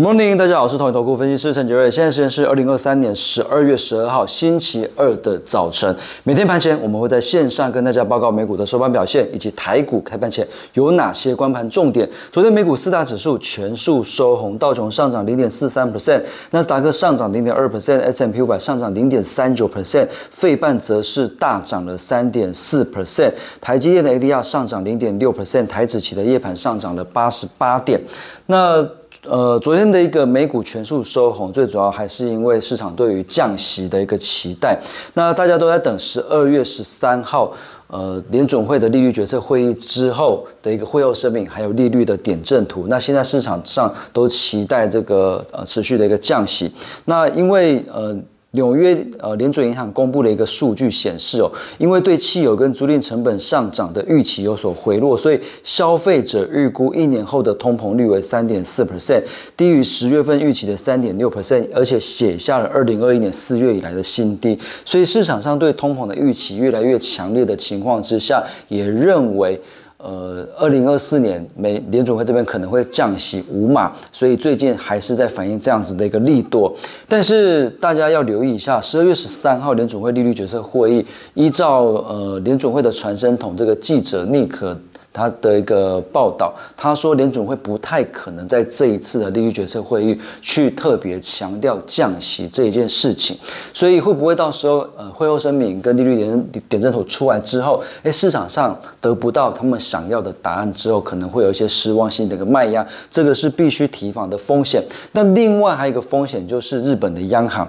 [0.00, 1.90] Good morning，大家好，我是统一投顾分析师陈杰瑞。
[1.90, 5.94] 现在时间是二零二三年十二月十二号星期二的早晨。
[6.24, 12.08] 每天盘前，我们会在线上跟大家报告美股的收盘表现，以及台股开盘前有哪些关盘重点。
[12.32, 16.22] 昨天美股四大指数全数收红，道琼上涨零点四三 percent，
[16.52, 23.30] 纳斯达克上涨零点二 percent，S M P 五百上涨零点三九 percent，费半则是大涨了三点四 percent。
[23.60, 28.00] 台积电的 A D R 上涨零点六 percent，台指期的夜盘上涨了八十八点。
[28.46, 28.82] 那
[29.24, 34.78] 呃，昨天的一个美股全数收红，最主要还是因为市场对于降息的一个期待。
[35.14, 37.52] 那大家都在等十二月十三号，
[37.88, 42.86] 呃，联准会的利率决策会议之后的一个会后声明，还有利率的点阵图。
[42.88, 46.72] 那现在市场上都期待这个呃持续的一个降息。
[47.04, 48.16] 那因为呃。
[48.52, 59.22] 纽约呃联准银行公布了一个数据显示哦，因为对汽油跟租赁成本上涨的预期有所回落，所以消费者预估一年后的通膨率为三点四 percent，
[59.56, 64.58] 低于十月份预期的三点六 percent，而且写下了二零二一年四月以来的新低。
[64.84, 69.60] 所以市场上对通膨的预期越来越强烈的情况之下，也认为。
[70.02, 76.74] 呃，二零二四年美联储会这边可能会降息五码，所以最近还是在反映这样子的一个力度。
[77.06, 84.76] 但是大家要留意一下，十二月十三号联储会利率决策会议，依照呃联储会的传声筒这个记者尼可。
[85.12, 93.36] 他的一个报道，他说联准会不太可能在这一次的利率决策会议去特别强调降息这一件事情，
[93.74, 104.82] 所以会不会到时候呃会后声明跟利率点点阵图出来之后，哎市场上得不到他们想要的答案之后，可能会有一些失望性的一个卖压，这个是必须提防的风险。
[105.12, 107.68] 那另外还有一个风险就是日本的央行。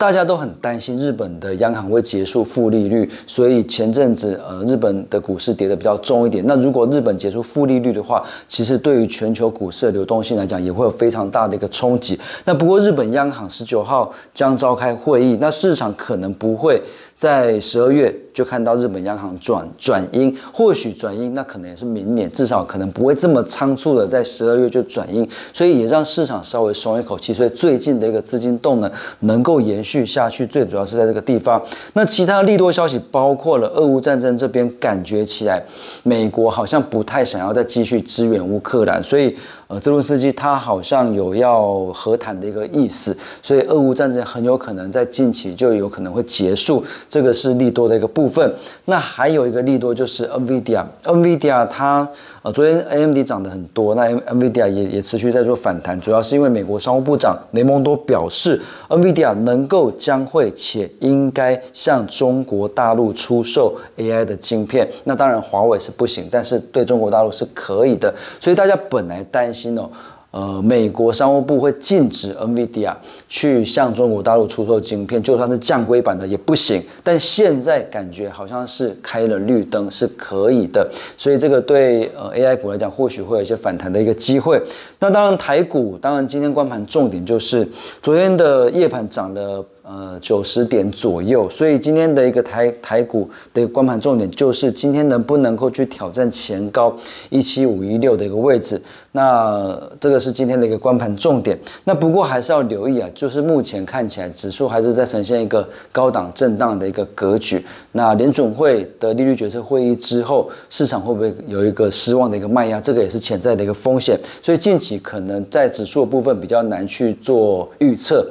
[0.00, 6.42] 大家都很担心日本的央行会结束负利率，所以前阵子呃日本的股市跌得比较重一点。
[6.46, 12.18] 那如果日本结束负利率的话，其实对于全球股市的流动性来讲，也会有非常大的一个冲击。
[12.46, 16.82] 那不过日本央行十九号将召开会议，那市场可能不会。
[17.20, 27.34] 在十二月就看到日本央行转转鹰，或许转鹰，那可能也是明年，至少可能不会这么仓促的在十二月就转鹰，所以也让市场稍微松一口气。
[27.34, 31.62] 所以最近的一个资金动能能够延续下去，最主要是在这个地方。
[31.92, 35.62] 那其他利多消息包括了俄乌战争这边，感觉起来
[36.02, 39.36] 美国好像不太想要再继续支援乌克兰，所以。
[39.70, 48.50] 呃，泽伦斯基他好像有要和谈的一个意思，所以俄乌战争很有可能在近期就有可能会结束，这个是利多的一个部分。
[48.86, 52.08] 那还有一个利多就是 NVIDIA，NVIDIA 它
[52.40, 69.50] 呃昨天 AMD 涨得很多，那 NVIDIA 也也持续在做反弹，主要是因为美国商务部长雷蒙多表示，NVIDIA 能够将会且应该向中国大陆出售 AI 的晶片，那当然华为是不行，但是对中国大陆是可以的，所以大家本来担。
[69.50, 69.90] 心哦，
[70.30, 72.94] 呃，美国商务部会禁止 NVIDIA
[73.28, 76.80] 去向中国大陆出售晶片，就算是降规版的也不行。
[77.02, 80.88] 但现在感觉好像是开了绿灯，是可以的。
[81.18, 84.62] 所以这个对呃 AI 股来讲，或许会有一些反弹的一个机会。
[85.00, 87.68] 那当然台股，当然今天光盘重点就是
[88.00, 89.64] 昨天的夜盘涨了。
[89.82, 96.94] 呃，九十点左右，所以今天的一个台台股的光盘重点就是今天能不能够去挑战前高
[97.28, 98.80] 一七五一六的一个位置，
[99.10, 101.58] 那这个是今天的一个关盘重点。
[101.84, 107.64] 那不过还是要留意啊，就是目前看起来指数还是在呈现一个高档震荡的一个格局。
[107.92, 112.78] 那联准会的利率决策会议之后，市场会不会有一个失望的一个卖压？
[112.78, 114.20] 这个也是潜在的一个风险。
[114.42, 118.30] 所以近期可能在指数的部分比较难去做预测。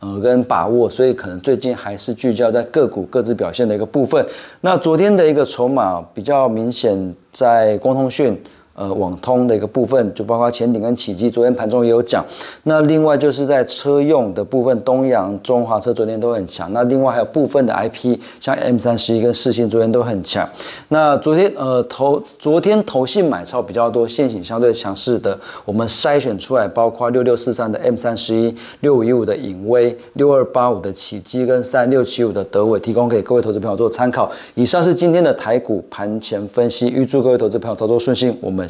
[0.00, 4.24] 呃，跟把握，所以可能最近还是聚焦在个股各自表现的一个部分。
[4.62, 8.36] 那昨天的一个筹码比较明显，在光通讯。
[8.80, 12.24] 呃，网通的一个部分，就包括前顶跟启基，昨天盘中也有讲。
[12.62, 16.72] 那另外就是在车用的部分，东阳、中华车昨天都很强。
[16.72, 20.48] 那另外还有部分的 IP，像 M 三十一跟世星，昨天都很强。
[20.88, 34.32] 那昨天呃投昨天投信买超比较多，现行相对强势的，我们筛选出来，包括六六四三的 M 三十一、六五一五的影威、六二八五的启基跟三六七五的德伟，提供给各位投资朋友做参考。
[34.54, 38.34] 以上是今天的台股盘前分析，预祝各位投资朋友操作顺心。
[38.40, 38.69] 我们。